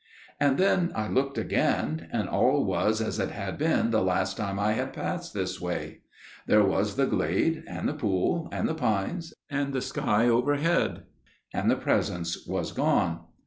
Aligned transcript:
"And 0.39 0.57
then 0.57 0.91
I 0.95 1.07
looked 1.07 1.37
again, 1.37 2.07
and 2.11 2.27
all 2.27 2.65
was 2.65 3.01
as 3.01 3.19
it 3.19 3.29
had 3.29 3.59
been 3.59 3.91
the 3.91 4.01
last 4.01 4.35
time 4.35 4.57
I 4.57 4.71
had 4.73 4.93
passed 4.93 5.35
this 5.35 5.61
way. 5.61 5.99
There 6.47 6.63
was 6.65 6.95
the 6.95 7.05
glade 7.05 7.63
and 7.67 7.87
the 7.87 7.93
pool 7.93 8.49
and 8.51 8.67
the 8.67 8.73
pines 8.73 9.31
and 9.47 9.73
the 9.73 9.79
sky 9.81 10.27
overhead, 10.27 11.03
and 11.53 11.69
the 11.69 11.75
Presence 11.75 12.47
was 12.47 12.71
gone. 12.71 13.19